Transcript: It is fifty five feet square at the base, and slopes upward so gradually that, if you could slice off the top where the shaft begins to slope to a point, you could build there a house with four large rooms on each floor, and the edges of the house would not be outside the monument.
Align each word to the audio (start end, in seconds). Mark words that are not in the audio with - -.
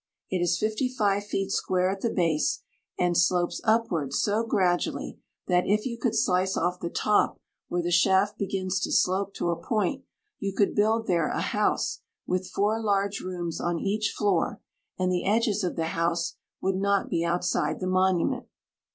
It 0.31 0.39
is 0.41 0.57
fifty 0.57 0.89
five 0.89 1.25
feet 1.25 1.51
square 1.51 1.91
at 1.91 2.01
the 2.01 2.09
base, 2.09 2.63
and 2.97 3.15
slopes 3.15 3.61
upward 3.63 4.13
so 4.15 4.43
gradually 4.43 5.19
that, 5.45 5.67
if 5.67 5.85
you 5.85 5.95
could 5.95 6.15
slice 6.15 6.57
off 6.57 6.79
the 6.79 6.89
top 6.89 7.39
where 7.67 7.83
the 7.83 7.91
shaft 7.91 8.39
begins 8.39 8.79
to 8.79 8.91
slope 8.91 9.35
to 9.35 9.51
a 9.51 9.55
point, 9.55 10.03
you 10.39 10.53
could 10.55 10.73
build 10.73 11.05
there 11.05 11.27
a 11.29 11.39
house 11.41 11.99
with 12.25 12.47
four 12.49 12.81
large 12.81 13.19
rooms 13.19 13.61
on 13.61 13.77
each 13.77 14.11
floor, 14.17 14.59
and 14.97 15.11
the 15.11 15.25
edges 15.27 15.63
of 15.63 15.75
the 15.75 15.89
house 15.93 16.35
would 16.61 16.77
not 16.77 17.07
be 17.07 17.23
outside 17.23 17.79
the 17.79 17.85
monument. 17.85 18.47